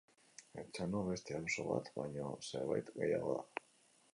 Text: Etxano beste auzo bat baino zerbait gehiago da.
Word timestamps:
Etxano 0.61 1.01
beste 1.09 1.35
auzo 1.39 1.65
bat 1.67 1.91
baino 1.99 2.33
zerbait 2.49 2.91
gehiago 2.99 3.37
da. 3.39 3.67